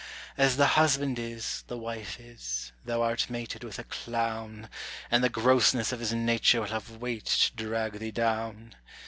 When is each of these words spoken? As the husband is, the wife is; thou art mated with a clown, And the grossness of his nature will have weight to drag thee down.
As 0.35 0.57
the 0.57 0.65
husband 0.81 1.19
is, 1.19 1.63
the 1.67 1.77
wife 1.77 2.19
is; 2.19 2.71
thou 2.83 3.03
art 3.03 3.29
mated 3.29 3.63
with 3.63 3.77
a 3.77 3.83
clown, 3.83 4.67
And 5.11 5.23
the 5.23 5.29
grossness 5.29 5.91
of 5.91 5.99
his 5.99 6.11
nature 6.11 6.61
will 6.61 6.69
have 6.69 6.89
weight 6.97 7.25
to 7.25 7.51
drag 7.53 7.99
thee 7.99 8.09
down. 8.09 8.73